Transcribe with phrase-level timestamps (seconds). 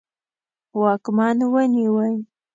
[0.79, 2.13] واکمن ونیوی.